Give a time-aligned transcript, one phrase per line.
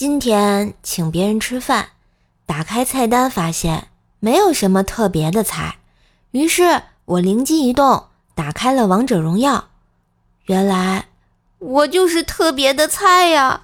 [0.00, 1.88] 今天请别人吃饭，
[2.46, 3.88] 打开菜单发现
[4.18, 5.76] 没有什么特别的菜，
[6.30, 9.68] 于是我灵机一动，打开了王者荣耀。
[10.46, 11.08] 原来
[11.58, 13.60] 我就是特别的菜呀！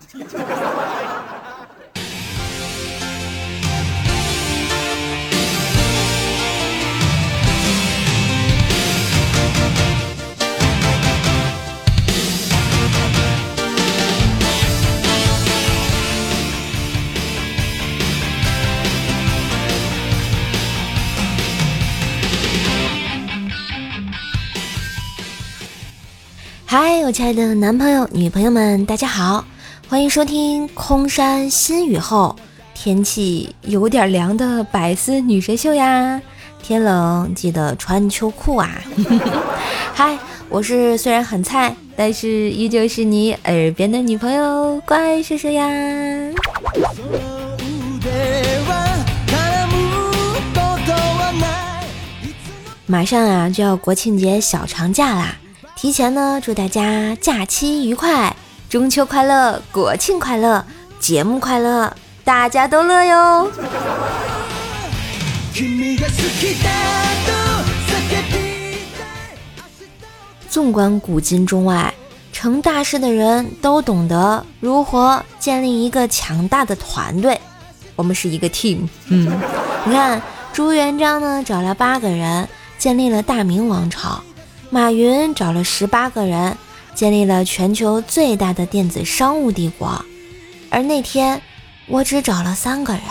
[26.79, 29.43] 嗨，我亲爱的男朋友、女朋友们，大家好，
[29.89, 32.37] 欢迎收听空山新雨后，
[32.75, 36.21] 天气有点凉的百思女神秀呀！
[36.63, 38.79] 天冷记得穿秋裤啊！
[39.95, 40.19] 嗨，
[40.51, 45.65] 我是虽然很菜，但是依旧是你耳边的女朋友，乖叔叔呀！
[52.85, 55.35] 马上啊，就要国庆节小长假啦！
[55.77, 58.35] 提前呢，祝大家假期愉快，
[58.67, 60.65] 中秋快乐，国庆快乐，
[60.99, 63.53] 节目快乐，大家都乐哟。
[70.49, 71.93] 纵观古今中外，
[72.33, 77.39] 成大事的人都懂得如何建立一个强大的团队。
[77.95, 78.89] 我们是一个 team。
[79.09, 79.31] 嗯，
[79.85, 80.23] 你看
[80.55, 84.23] 朱元璋呢，找了八个人，建立了大明王朝。
[84.69, 86.57] 马云找了十八个人，
[86.95, 90.05] 建立了全球最大的电子商务帝国，
[90.71, 91.41] 而那天
[91.87, 93.03] 我只找了三个人，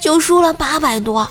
[0.00, 1.28] 就输了八百多。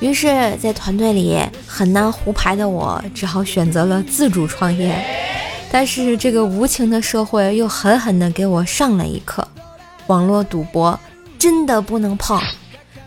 [0.00, 4.94] 于是，在团队里很难胡牌的我，只好选择了自主创业。
[5.70, 9.46] 但是，这个无情的社会又狠狠地给我上了一课：
[10.06, 10.98] 网络赌博
[11.38, 12.40] 真的不能碰。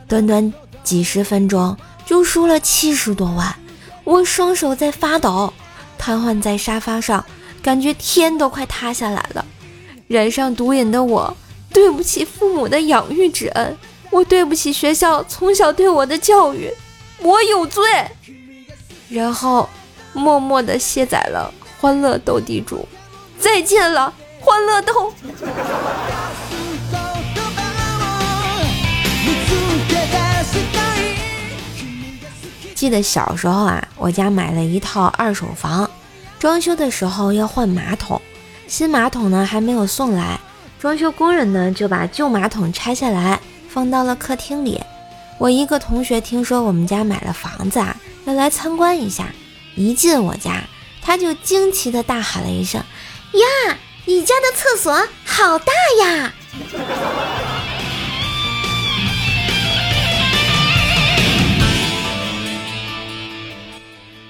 [0.08, 0.54] 短短。
[0.88, 1.76] 几十分钟
[2.06, 3.54] 就输了七十多万，
[4.06, 5.54] 我双手在发抖，
[5.98, 7.26] 瘫痪在沙发上，
[7.62, 9.46] 感觉天都快塌下来了。
[10.08, 11.36] 染上毒瘾的我，
[11.74, 13.78] 对不起父母的养育之恩，
[14.12, 16.72] 我对不起学校从小对我的教育，
[17.20, 17.84] 我有罪。
[19.10, 19.68] 然后
[20.14, 22.78] 默默地卸载了《欢乐斗地主》，
[23.44, 25.12] 再见了，欢乐斗。
[32.78, 35.90] 记得小时候啊，我家买了一套二手房，
[36.38, 38.22] 装修的时候要换马桶，
[38.68, 40.40] 新马桶呢还没有送来，
[40.80, 44.80] 装修工人呢就把旧马桶拆下来放到了客厅里。
[45.40, 49.26] 我一个同学听说我们家买了房子啊，要来参观一下，
[49.76, 50.62] 一进我家，
[51.02, 52.80] 他就惊奇的大喊了一声
[53.34, 54.94] ：“呀，你家的厕所
[55.26, 55.74] 好大
[56.06, 56.32] 呀！”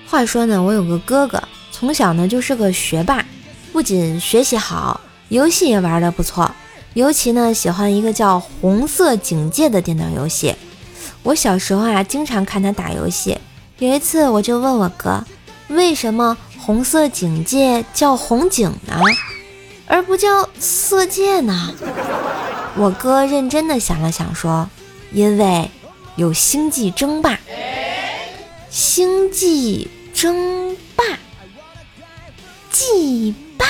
[0.09, 3.25] 话说呢，我有个哥哥，从小呢就是个学霸，
[3.73, 6.49] 不仅学习好，游戏也玩的不错。
[6.93, 10.55] 尤其呢喜欢一个叫《红色警戒》的电脑游戏。
[11.23, 13.37] 我小时候啊，经常看他打游戏。
[13.79, 15.23] 有一次我就问我哥，
[15.67, 18.99] 为什么《红色警戒》叫红警呢，
[19.85, 21.73] 而不叫色戒呢？
[22.77, 24.69] 我哥认真的想了想说，
[25.11, 25.69] 因为
[26.15, 27.37] 有星际争霸，
[28.69, 29.89] 星际。
[30.17, 31.03] 争霸，
[32.71, 33.67] 祭霸！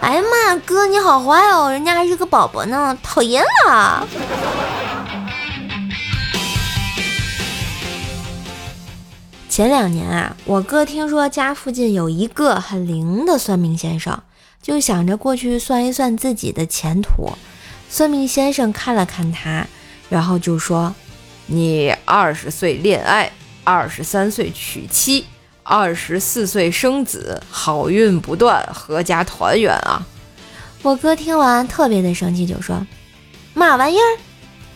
[0.00, 4.08] 哎呀妈，哥你好坏哦，人家还是个宝宝呢，讨厌了。
[9.50, 14.22] 前两年啊，我哥听说家附近有一个很灵的算命先生，
[14.62, 17.30] 就想着过去算一算自己的前途。
[17.90, 19.66] 算命先生看了看他，
[20.08, 20.94] 然后就说
[21.44, 23.30] ：“你二十岁恋爱。”
[23.64, 25.24] 二十三岁娶妻，
[25.62, 30.06] 二十四岁生子，好运不断，阖家团圆啊！
[30.82, 32.86] 我哥听完特别的生气，就说
[33.54, 34.18] ：“嘛玩意儿？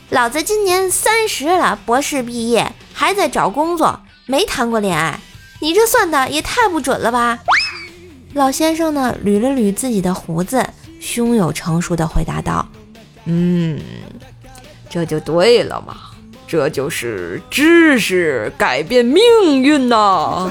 [0.08, 5.20] 老子今年三十了，博士毕业，还在找工作，没谈过恋爱，
[5.60, 7.38] 你这算的也太不准了吧！”
[8.32, 10.66] 老先生呢，捋了捋自己的胡子，
[10.98, 12.66] 胸有成竹的回答道
[13.26, 13.78] ：“嗯，
[14.88, 15.94] 这就对了嘛。”
[16.48, 19.22] 这就是知识改变命
[19.62, 20.50] 运呐！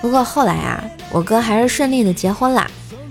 [0.00, 0.82] 不过后来啊，
[1.12, 2.66] 我哥还是顺利的结婚了。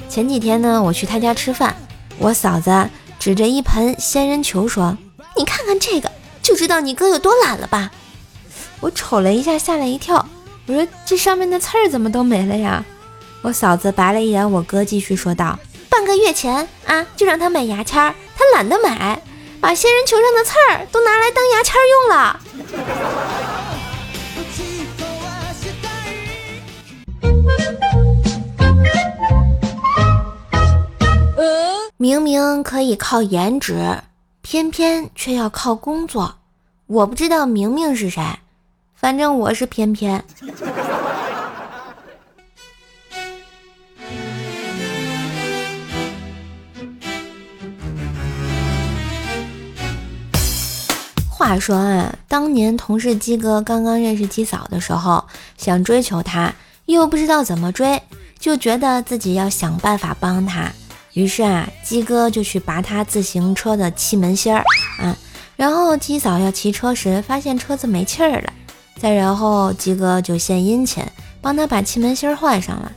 [0.10, 1.76] 前几天呢，我去他家吃饭，
[2.18, 2.90] 我嫂子
[3.20, 4.98] 指着一盆仙人球说
[5.38, 6.12] ：“你看看这个，
[6.42, 7.92] 就知道你哥有多懒了吧？”
[8.82, 10.28] 我瞅了一下，吓了一跳，
[10.66, 12.84] 我说这上面的刺儿怎么都没了呀？
[13.44, 15.60] 我嫂子白了一眼我哥，继续说道
[15.90, 18.14] ：“半个月前啊，就让他买牙签儿，
[18.54, 19.22] 懒得买，
[19.62, 22.40] 把仙人球上的刺儿都拿来当牙签用了。”
[31.98, 34.00] 明明可以靠颜值，
[34.42, 36.36] 偏偏却要靠工作。
[36.86, 38.22] 我不知道明明是谁，
[38.94, 40.22] 反正我是偏偏。
[51.44, 55.26] 话说啊，当年同事鸡哥刚刚认识鸡嫂的时候，
[55.58, 56.54] 想追求她，
[56.86, 58.02] 又不知道怎么追，
[58.40, 60.72] 就觉得自己要想办法帮她。
[61.12, 64.64] 于是啊，鸡哥就去拔他自行车的气门芯儿
[65.00, 65.18] 啊，
[65.58, 68.54] 然后鸡嫂要骑车时，发现车子没气儿了，
[68.98, 71.04] 再然后鸡哥就献殷勤，
[71.42, 72.90] 帮他把气门芯儿换上了。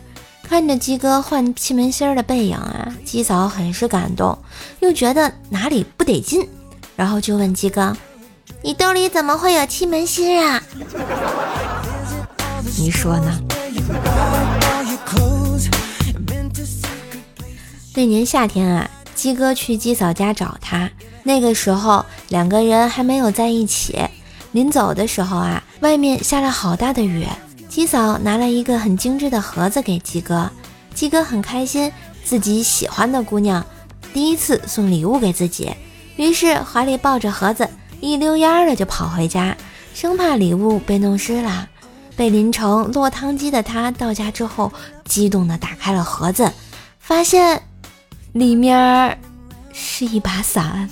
[0.44, 4.38] 看着鸡哥换气门芯儿的背影啊，鸡嫂很是感动，
[4.78, 6.48] 又觉得哪里不得劲，
[6.94, 7.94] 然后就问鸡哥。
[8.62, 10.62] 你兜里怎么会有七门芯啊？
[12.78, 13.40] 你说呢？
[17.94, 20.90] 那年夏天啊，鸡哥去鸡嫂家找他，
[21.22, 23.98] 那个时候两个人还没有在一起。
[24.52, 27.26] 临走的时候啊，外面下了好大的雨，
[27.68, 30.50] 鸡嫂拿了一个很精致的盒子给鸡哥，
[30.94, 31.92] 鸡哥很开心，
[32.24, 33.64] 自己喜欢的姑娘
[34.12, 35.72] 第一次送礼物给自己，
[36.16, 37.68] 于是怀里抱着盒子。
[38.00, 39.56] 一溜烟儿的就跑回家，
[39.94, 41.68] 生怕礼物被弄湿了。
[42.16, 44.72] 被淋成落汤鸡的他，到家之后
[45.04, 46.50] 激动地打开了盒子，
[46.98, 47.62] 发现
[48.32, 49.18] 里面
[49.72, 50.88] 是一把伞。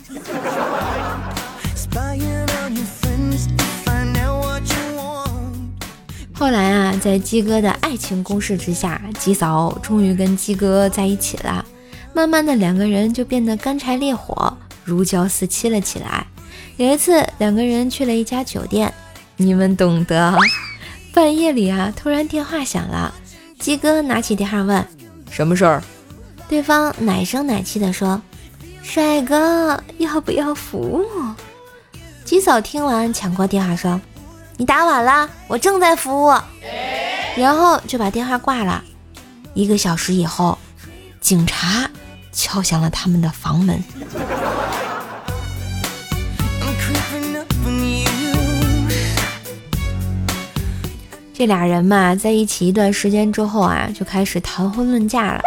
[6.35, 11.65] 后来啊，在鸡哥的爱情攻势之下，鸡嫂终于跟鸡哥在一起了。
[12.13, 14.55] 慢慢的，两个人就变得干柴烈火，
[14.85, 16.27] 如胶似漆了起来。
[16.77, 18.93] 有一次，两个人去了一家酒店，
[19.37, 20.37] 你们懂得。
[21.13, 23.15] 半夜里啊，突然电话响了，
[23.61, 24.85] 鸡哥拿起电话问
[25.31, 25.81] ：“什么事儿？”
[26.49, 28.21] 对方奶声奶气的说
[28.83, 31.07] ：“帅哥，要不要服务？”
[32.25, 34.01] 鸡嫂听完，抢过电话说
[34.59, 36.35] ：“你打晚了，我正在服务。”
[37.39, 38.83] 然后就把电话挂了。
[39.55, 40.59] 一个小时以后，
[41.21, 41.89] 警察
[42.33, 43.81] 敲响了他们的房门。
[51.37, 55.41] 这俩人嘛，在一起一段时间之后啊，就开始谈婚论嫁了。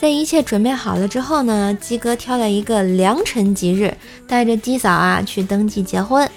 [0.00, 3.92] 在一切准备好了之后呢，鸡哥挑了一个良辰吉日，
[4.28, 6.30] 带着鸡嫂啊去登记结婚。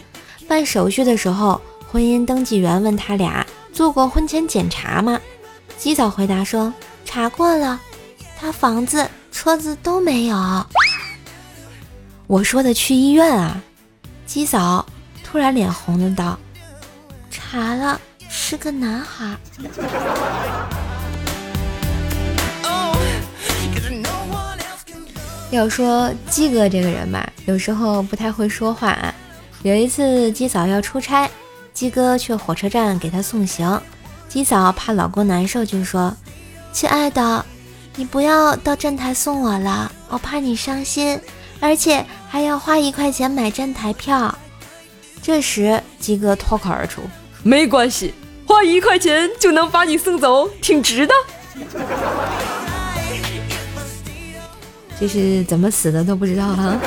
[0.47, 5.19] 办手续的时候，婚姻登记员问他俩做过婚前检查吗？
[5.77, 6.73] 鸡嫂回答说
[7.05, 7.79] 查过了，
[8.39, 10.65] 他房子、车子都没有。
[12.25, 13.61] 我说的去医院啊，
[14.25, 14.83] 鸡嫂
[15.23, 16.39] 突然脸红了道：
[17.29, 18.01] 查了。
[18.39, 19.36] 是个男孩。
[25.50, 28.92] 要说鸡哥这个人吧，有时候不太会说话。
[28.92, 29.13] 啊。
[29.63, 31.28] 有一次鸡嫂要出差，
[31.74, 33.81] 鸡哥去火车站给她送行。
[34.30, 36.16] 鸡嫂怕老公难受，就说
[36.72, 37.44] ：“亲爱的，
[37.96, 41.20] 你不要到站台送我了，我怕你伤心，
[41.60, 44.38] 而且还要花一块钱买站台票。”
[45.24, 47.01] 这时鸡哥脱口而出
[47.44, 48.13] ：“没关系。”
[48.48, 51.13] 花一块钱就能把你送走，挺值的。
[55.00, 56.80] 这是怎么死的都不知道哈。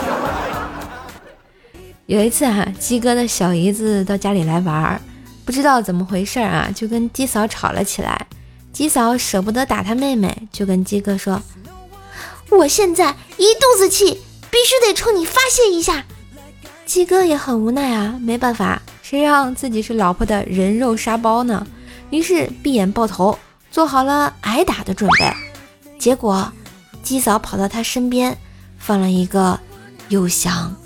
[2.07, 5.01] 有一次哈，鸡哥的小姨子到家里来玩，
[5.45, 8.27] 不知道怎么回事啊，就跟鸡嫂吵了起来。
[8.73, 11.41] 鸡嫂舍不得打他妹妹，就跟鸡哥说
[12.51, 16.05] ：“我现在一肚子气，必须得冲你发泄一下。”
[16.87, 18.83] 鸡哥也很无奈啊，没办法。
[19.11, 21.67] 谁让自己是老婆的人肉沙包呢？
[22.11, 23.37] 于是闭眼抱头，
[23.69, 25.29] 做好了挨打的准备。
[25.99, 26.53] 结果，
[27.03, 28.39] 鸡嫂跑到他身边，
[28.79, 29.59] 放了一个
[30.11, 30.77] 又香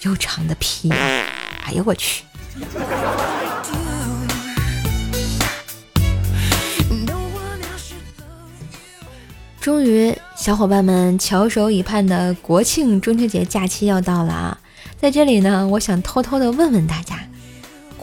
[0.00, 0.90] 又长的屁。
[0.90, 2.24] 哎呦我去！
[9.60, 14.58] 终于，小伙伴们翘首以盼的国庆中秋节假期要到了啊！
[14.98, 17.18] 在这里呢，我想偷偷的问问大家。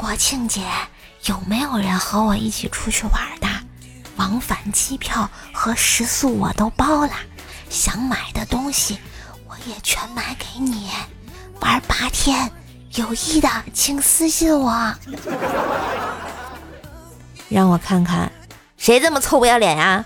[0.01, 0.63] 国庆节
[1.25, 3.47] 有没有人和我一起出去玩的？
[4.15, 7.11] 往返机票和食宿我都包了，
[7.69, 8.97] 想买的东西
[9.47, 10.89] 我也全买给你。
[11.59, 12.51] 玩八天，
[12.95, 14.91] 有意的请私信我。
[17.47, 18.31] 让我看看，
[18.77, 20.03] 谁这么臭不要脸呀？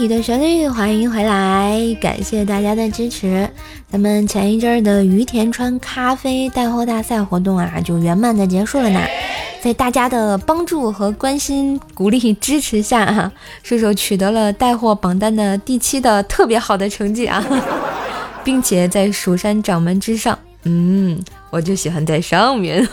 [0.00, 3.50] 你的旋律，欢迎回来，感谢大家的支持。
[3.90, 9.00] 咱们前一阵儿的于田川咖啡带货大赛活动啊，就圆满的结束了呢。
[9.60, 13.32] 在大家的帮助和关心、鼓励、支持下啊，
[13.64, 17.44] 射手取得了带货榜单的第七的特别好的成绩啊，
[18.44, 22.88] 并且在蜀山掌门之上，嗯，我就喜欢在上面，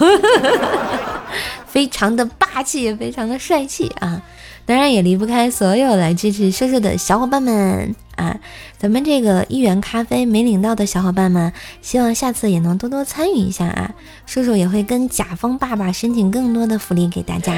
[1.69, 4.19] 非常的霸气，非常的帅气啊。
[4.65, 8.35] 当然也离不开所有来支持瘦瘦的小伙伴们啊！
[8.79, 13.91] 咱们这个一元咖啡没领到的小伙伴们，希望下次也能多多参与一下啊！
[14.25, 17.53] 瘦瘦也会跟甲方爸爸申请更多的福利给大家。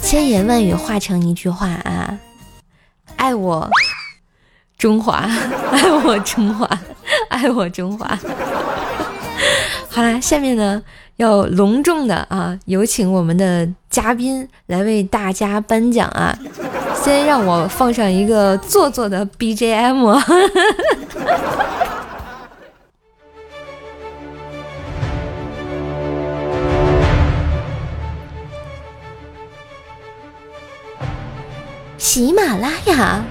[0.00, 2.18] 千言万语化成一句话啊！
[3.16, 3.70] 爱我
[4.78, 5.28] 中华，
[5.70, 6.80] 爱我中华，
[7.28, 8.18] 爱我中华。
[9.88, 10.82] 好啦，下面呢？
[11.22, 16.36] 要隆重的啊，有请我们的嘉宾来为大家颁奖啊！
[17.00, 20.20] 先让我放上一个做作的 BGM，
[31.98, 33.24] 喜马拉雅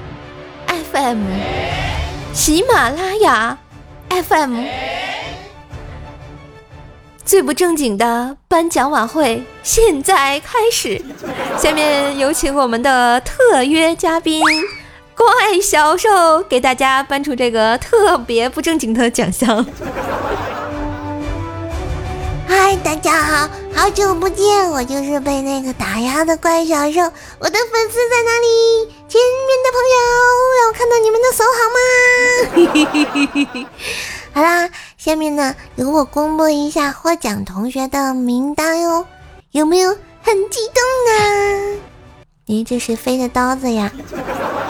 [0.93, 1.23] FM，
[2.33, 3.57] 喜马拉雅
[4.09, 5.00] FM。
[7.31, 11.01] 最不正经的颁奖晚会现在开始，
[11.57, 14.43] 下面有请我们的特约嘉宾
[15.15, 15.25] 怪
[15.63, 19.65] 小兽给大家颁出这个特别不正经的奖项。
[22.49, 26.99] 嗨，大家好，好久不见，我就是被那个打压的怪小兽，
[27.39, 28.91] 我的粉丝在哪里？
[29.07, 29.97] 前面的朋友，
[30.59, 31.63] 让我看到你们的手好
[33.55, 33.67] 吗？
[34.35, 34.69] 好啦。
[35.03, 39.07] 下面呢，由我公布一下获奖同学的名单哟，
[39.49, 39.89] 有没有
[40.21, 41.79] 很激动呢？
[42.45, 43.91] 咦，这是飞的刀子呀！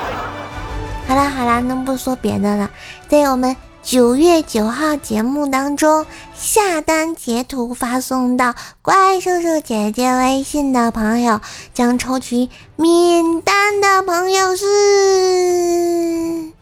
[1.05, 2.71] 好啦好啦，那不说别的了，
[3.09, 11.41] 在我们九月九号节目当中下单截图发送到怪兽兽姐姐微信的朋友，
[11.73, 12.47] 将抽取
[12.77, 16.53] 免单的朋友是。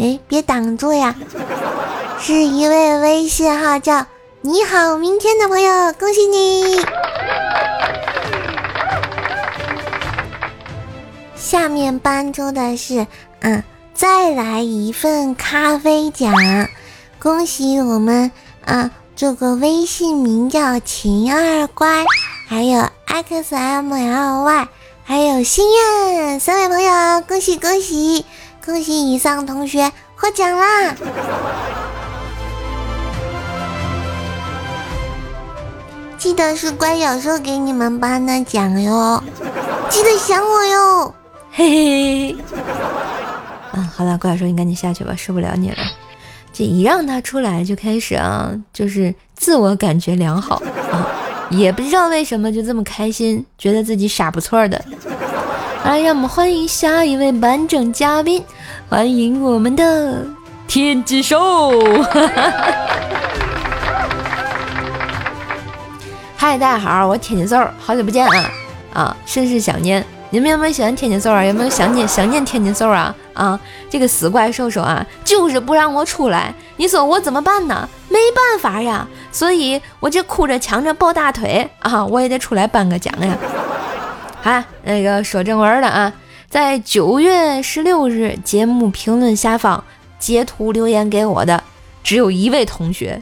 [0.00, 1.14] 哎，别挡住呀！
[2.18, 4.06] 是一位微信号叫
[4.40, 6.82] “你好明天”的朋友，恭喜你！
[11.36, 13.06] 下面颁出的是，
[13.40, 16.32] 嗯，再来一份咖啡奖，
[17.18, 18.30] 恭喜我们
[18.64, 22.06] 啊，这个微信名叫秦二乖，
[22.48, 24.66] 还有 xmly，
[25.04, 28.24] 还有心愿三位朋友，恭喜恭喜！
[28.64, 30.94] 恭喜以上同学获奖啦！
[36.18, 39.22] 记得是乖小兽给你们颁的奖哟，
[39.88, 41.14] 记得想我哟，
[41.50, 42.36] 嘿嘿。
[43.72, 45.76] 嗯，好了，乖小兽，你赶紧下去吧，受不了你了。
[46.52, 50.62] 这一让他出来就开始啊，就是自我感觉良好
[50.92, 51.08] 啊，
[51.48, 54.84] 也不知道为什么就这么开心，觉得自己傻不错的。
[55.84, 58.44] 来，让我们欢迎下一位完整嘉宾，
[58.88, 60.24] 欢迎我们的
[60.68, 61.72] 天津兽。
[66.36, 68.50] 嗨，大家好，我天津兽，好久不见啊
[68.92, 70.04] 啊，甚是想念。
[70.32, 71.42] 你们有没有喜欢天津兽啊？
[71.44, 73.14] 有没有想念想念天津兽啊？
[73.34, 73.58] 啊，
[73.88, 77.88] 这个死怪兽兽啊，就是不让我出来，你说我怎么办呢？
[78.08, 83.36] 没办法呀，所以我这哭着抢着抱大腿啊，我也得出来颁个奖呀。
[84.42, 86.12] 好，那个说正文的啊，
[86.48, 89.84] 在九月十六日节目评论下方
[90.18, 91.62] 截图留言给我的
[92.02, 93.20] 只有一位同学，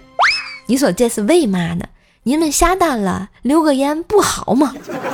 [0.67, 1.85] 你说这是为嘛呢？
[2.23, 4.73] 你们下单了留个言不好吗？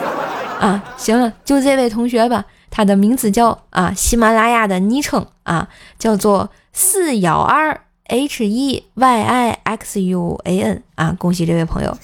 [0.60, 5.68] 啊，行了，就这位同学吧，他的名字叫啊，喜马拉雅的昵称啊，
[5.98, 11.96] 叫做四幺二 h e y i x u a n 啊，恭喜这位朋友。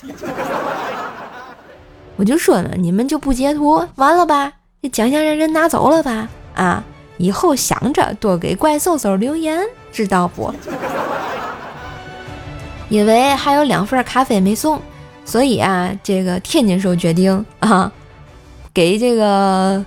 [2.20, 4.52] 我就说了，你们就不截图，完了吧？
[4.82, 6.28] 这奖项让人拿走了吧？
[6.54, 6.84] 啊，
[7.16, 9.58] 以后想着多给怪兽兽留言，
[9.90, 10.52] 知道不？
[12.90, 14.78] 因为还有两份咖啡没送，
[15.24, 17.90] 所以啊，这个天津兽决定啊，
[18.74, 19.82] 给这个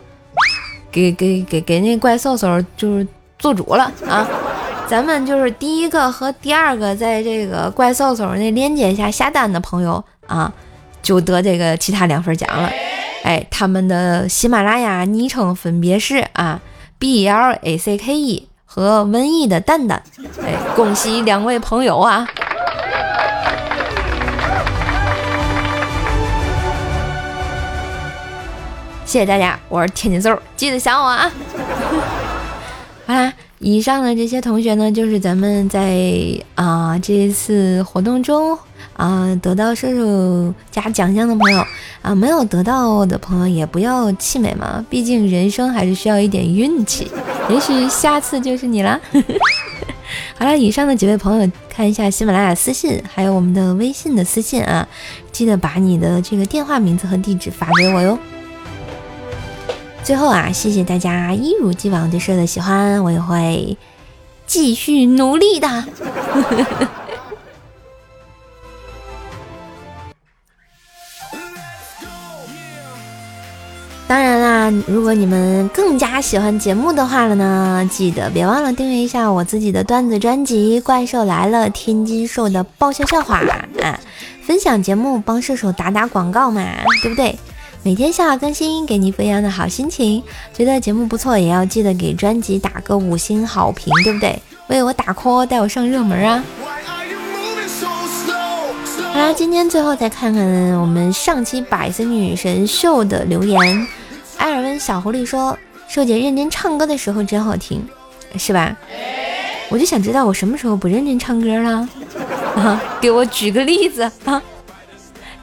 [0.92, 4.28] 给给给给那怪兽兽就是做主了啊，
[4.88, 10.52] 咱们就是第一个和第二个在这个怪兽兽那链接下下单的朋友啊，
[11.04, 12.68] 就得这个其他两份奖了。
[13.24, 16.60] 哎，他们的喜马拉雅昵称分别是啊
[16.98, 20.02] ，B L A C K E 和文艺的蛋蛋。
[20.44, 22.28] 哎，恭喜两位朋友啊！
[29.06, 31.32] 谢谢大家，我是天津嗖，记得想我啊！
[33.06, 33.32] 好啦，
[33.66, 35.98] 以上的这些同学呢，就是咱们在
[36.54, 38.58] 啊这一次活动中
[38.92, 41.66] 啊得到射手加奖项的朋友
[42.02, 47.10] 啊，没有得到的朋友也不要气馁嘛，毕竟人生还是需要一点运气，
[47.50, 49.00] 也许下次就是你啦。
[50.38, 54.86] 好了，以上的几位朋友看一下喜马拉雅私信，还有我们的微信的私信啊，
[55.32, 58.20] 记得把你的这个电话名字和地址发给我哟。
[60.04, 63.78] 最后啊，谢谢大家一如既往对社的喜欢，我也会
[64.46, 65.68] 继续努力的。
[74.06, 83.38] 当然啦，如果你们更加喜欢节目的话了呢，记得别忘了订阅一下我自己的段子专辑《怪兽来了》，天津兽的爆笑笑话
[83.82, 83.98] 啊，
[84.46, 86.62] 分享节目帮射手打打广告嘛，
[87.02, 87.40] 对不对？
[87.86, 90.24] 每天笑话更新，给你不一样的好心情。
[90.54, 94.42] 觉得节目不错，也要记得给专辑打个五星好评，对不对？
[94.68, 96.42] 为我打 call，带我上热门啊！
[99.12, 103.60] 好啦，今天最后再看看我们上期百思女神秀的留言。
[104.38, 105.58] 艾尔文小狐狸说
[105.90, 107.86] ：“瘦姐认真唱歌的时候真好听，
[108.38, 108.74] 是吧？”
[109.68, 111.90] 我就想知道我什么时候不认真唱歌了？
[112.56, 114.42] 啊， 给我举个例子啊！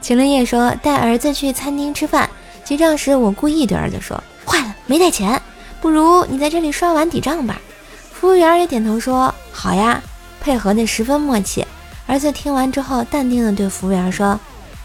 [0.01, 2.27] 秦林业说：“带儿子去餐厅吃饭，
[2.65, 5.39] 结账时我故意对儿子说：‘坏了，没带钱，
[5.79, 7.61] 不如你在这里刷碗抵账吧。’
[8.11, 10.01] 服务员也点头说：‘好呀。’
[10.41, 11.65] 配合的十分默契。
[12.07, 14.39] 儿子听完之后，淡定的对服务员说：‘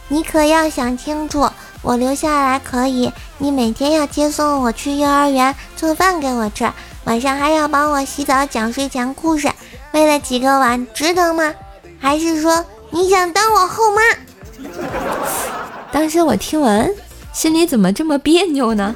[0.08, 1.48] 你可要想清楚，
[1.80, 6.70] 我留下来可以，你每天要接送我去幼儿园，做饭给我吃，
[7.04, 9.50] 晚上还要帮我洗澡、讲睡前故事，
[9.92, 11.54] 为了几个碗，值得吗？
[11.98, 14.02] 还是说你想当我后妈？’”
[15.96, 16.90] 当时我听完，
[17.32, 18.94] 心里怎么这么别扭呢？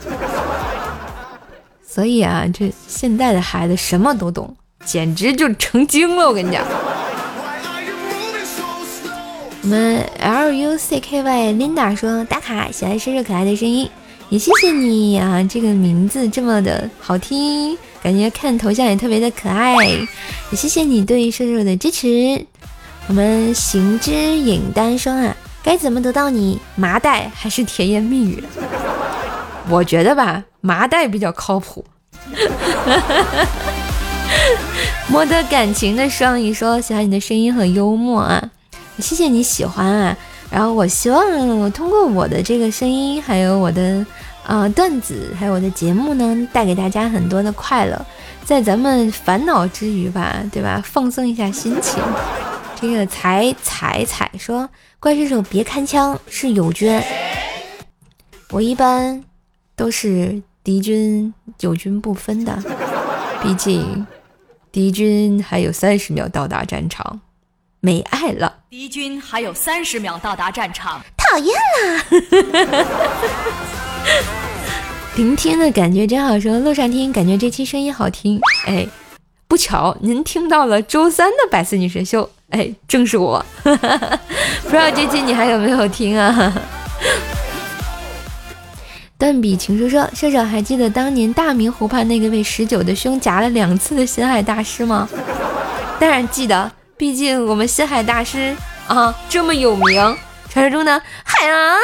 [1.82, 6.28] 所以啊，这现在的孩子什么都懂，简直就成精了。
[6.28, 6.62] 我跟你讲，
[9.62, 13.88] 我们 L U C K Y Linda 说打卡，喜爱诗诗可爱的声音，
[14.28, 19.74] 也谢谢你啊，这个名字这么的好听，感觉看头像也特别的可爱，
[20.50, 22.44] 也谢谢你对射手的支持。
[23.06, 25.34] 我们行之影单说啊。
[25.62, 28.42] 该怎么得到你麻袋还是甜言蜜语？
[29.68, 31.84] 我觉得吧，麻袋比较靠谱。
[35.08, 38.42] 摸得感情的双鱼说喜欢你的声音很幽默啊，
[38.98, 40.16] 谢谢你喜欢啊。
[40.50, 44.04] 然后我希望我通过我的这个声音，还有我的
[44.46, 48.06] 啊段子，还有我的节目呢，带给大家很多的快乐，
[48.44, 50.82] 在咱们烦恼之余吧，对吧？
[50.84, 52.02] 放松一下心情。
[52.80, 54.68] 这个彩彩彩说。
[55.02, 57.00] 怪兽手别开枪，是友军。
[58.50, 59.24] 我一般
[59.74, 62.62] 都是敌军友军不分的，
[63.42, 64.06] 毕竟
[64.70, 67.18] 敌军还有三十秒到达战场，
[67.80, 68.58] 没爱了。
[68.68, 72.04] 敌军还有三十秒到达战场，讨厌啦！
[75.16, 78.38] 聆听的感觉真好，说路上听，感觉这期声音好听。
[78.66, 78.86] 哎，
[79.48, 82.28] 不巧您听到了周三的百思女神秀。
[82.50, 83.70] 哎，正是我， 不
[84.70, 86.52] 知道这期你还有没有听啊？
[89.16, 95.08] 断笔情书说，射手还记得当年大明湖畔那个被十九的胸夹了两次的心海大师吗？
[96.00, 98.56] 当然记得，毕竟我们心海大师
[98.88, 100.16] 啊这么有名，
[100.48, 101.76] 传说中的海啊。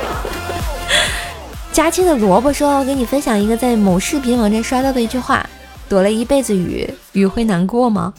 [1.72, 5.44] 佳期的萝卜说，我给你分享一个在某视频网站刷到的一句话：
[5.88, 8.14] 躲了一辈子雨，雨会难过吗？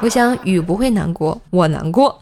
[0.00, 2.20] 我想雨不会难过，我难过。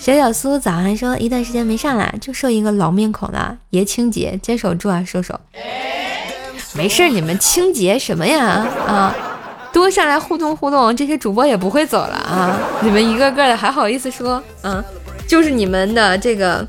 [0.00, 3.56] 小小苏早上说一段时间没上来，就剩一个老面孔了。
[3.70, 5.32] 爷清洁，坚守住啊，叔叔。
[6.74, 8.66] 没事，你们清洁什么呀？
[8.86, 9.14] 啊，
[9.72, 12.58] 多上来互动互动，这些主播也不会走了啊。
[12.80, 14.42] 你们一个个的还好意思说？
[14.62, 14.84] 啊，
[15.28, 16.66] 就是你们的这个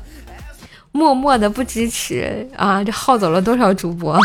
[0.92, 4.16] 默默的不支持啊，这耗走了多少主播？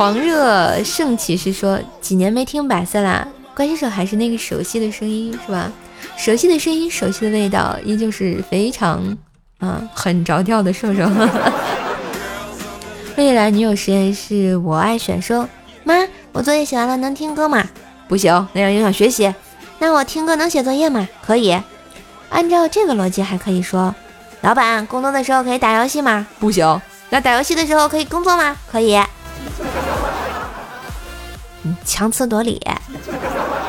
[0.00, 5.70] 狂热圣骑士说：“几年没听百色啦，关心手还是那个熟悉的声音，是吧？
[6.16, 9.14] 熟悉的声音，熟悉的味道，依旧是非常，
[9.58, 11.06] 啊，很着调的瘦瘦。
[13.18, 15.46] 未来女友实验室，我爱选说，
[15.84, 17.62] 妈，我作业写完了，能听歌吗？
[18.08, 19.34] 不行，那样影响学习。
[19.80, 21.06] 那我听歌能写作业吗？
[21.22, 21.60] 可以。
[22.30, 23.94] 按照这个逻辑，还可以说，
[24.40, 26.26] 老板，工作的时候可以打游戏吗？
[26.38, 26.80] 不行。
[27.10, 28.56] 那打游戏的时候可以工作吗？
[28.72, 28.98] 可以。
[31.84, 32.60] 强词夺理，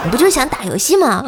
[0.03, 1.23] 你不就想打游戏吗？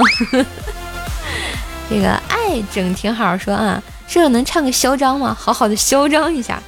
[1.89, 5.35] 这个爱整挺好说啊，这个能唱个嚣张吗？
[5.39, 6.61] 好好的嚣张一下。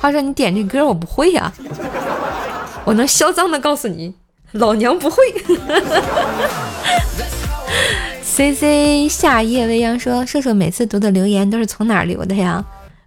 [0.00, 1.52] 话说你点这歌我不会呀，
[2.84, 4.14] 我能嚣张的告诉你，
[4.52, 5.16] 老娘不会。
[8.22, 12.64] C C 夏夜未央说，射手每次读的留言都是从哪留的呀？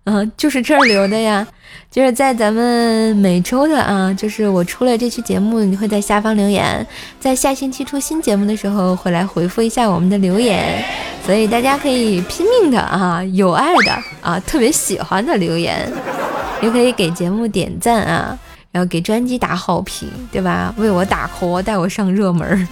[0.10, 1.46] 嗯，就是这儿留的呀，
[1.92, 6.88] 就是在咱们每周的啊，就是我出了这期节目，你会在下方留言，
[7.20, 10.82] 在下星期出新节目的时候会来回复一下我们的留言，
[11.26, 13.92] 所以大家可以拼命的啊，有爱的
[14.22, 15.92] 啊，特别喜欢的留言，
[16.62, 18.40] 也可以给节目点赞啊，
[18.72, 20.74] 然后给专辑打好评，对吧？
[20.78, 22.66] 为我打 call，带我上热门。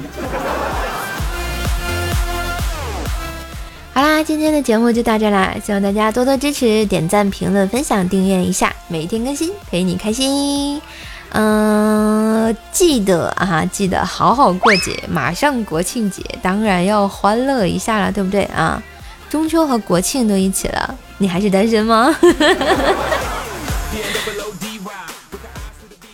[3.95, 10.81] 好啦，今天的节目就到这啦，希望大家多多支持，点赞、评论、分享、订阅一下，每天更新陪你开心。
[11.29, 18.83] 嗯，记得啊，记得好好过节，马上国庆节，当然要欢乐一下了，对不对啊？
[19.29, 22.13] 中秋和国庆都一起了，你还是单身吗？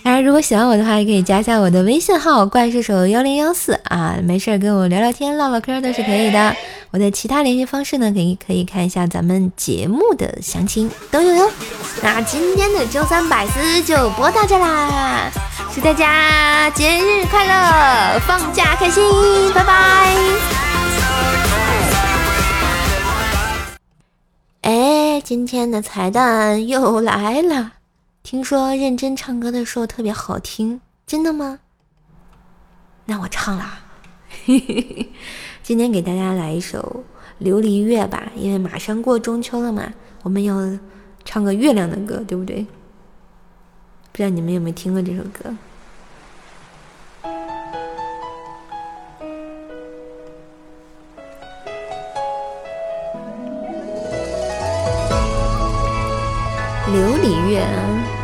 [0.03, 6.55] 当然，如果喜欢我的话，也可以加一下我的微信号“怪兽手幺零幺四”啊，没事跟我聊聊天、唠唠嗑都是可以的。
[6.91, 11.49] 我的其他联系方式呢，可以可以看一下咱们节目的详情都有哟。
[12.03, 15.31] 那今天的周三百思就播到这啦，
[15.73, 19.01] 祝大家节日快乐，放假开心，
[19.53, 20.15] 拜拜。
[24.63, 27.71] 哎，今天的彩蛋又来了，
[28.21, 31.59] 听说认真唱歌的时候特别好听，真的吗？
[33.05, 33.79] 那我唱啦，
[34.45, 35.09] 嘿嘿嘿。
[35.63, 37.03] 今天给大家来一首
[37.45, 39.93] 《琉璃月》吧，因为马上过中秋了嘛，
[40.23, 40.55] 我们要
[41.23, 42.65] 唱个月亮的歌，对不对？
[44.11, 45.55] 不知道你们有没有听过这首歌？
[56.87, 57.59] 琉璃月。
[57.59, 58.20] 啊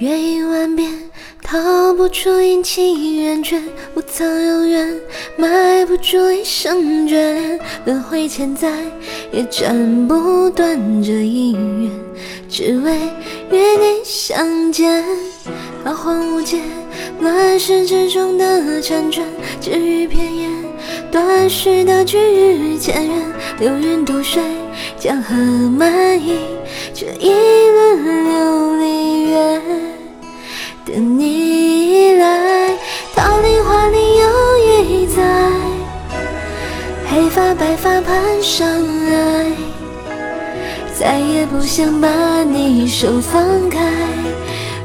[0.00, 0.90] 月影万变，
[1.42, 3.60] 逃不出阴晴圆缺，
[3.94, 4.98] 无藏有缘，
[5.36, 7.60] 埋不住一生眷恋。
[7.84, 8.72] 轮回千载，
[9.30, 11.90] 也斩不断这姻缘，
[12.48, 12.94] 只为
[13.50, 15.04] 与你相见。
[15.84, 16.62] 彷徨无解，
[17.20, 19.22] 乱世之中的辗转，
[19.60, 20.50] 只语片言，
[21.12, 23.18] 断续的句语千缘，
[23.58, 24.42] 流云渡水，
[24.98, 26.38] 江河漫溢，
[26.94, 27.28] 这一
[27.68, 29.79] 轮琉璃月。
[33.22, 35.22] 桃李花里又一载，
[37.06, 38.66] 黑发白发攀上
[39.10, 39.44] 来，
[40.98, 42.08] 再也不想把
[42.42, 43.78] 你手放开。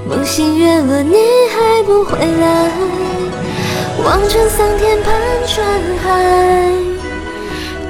[0.06, 1.16] 梦醒月落，你
[1.50, 2.72] 还不回来，
[4.04, 5.14] 望穿桑田盼
[5.48, 5.66] 穿
[6.04, 6.70] 海，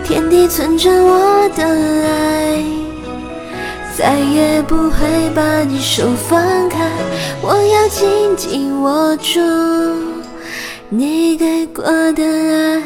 [0.03, 2.63] 天地存着我的爱。
[3.97, 6.88] 再也不会把你手放开，
[7.41, 9.39] 我要紧紧握住
[10.89, 12.82] 你给过的爱。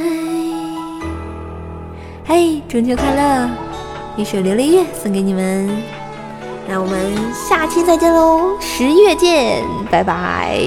[2.25, 3.49] 嘿，中秋快乐！
[4.15, 5.69] 一首《琉璃月》送给你们，
[6.67, 6.97] 那我们
[7.33, 10.59] 下期再见喽，十月见，拜拜。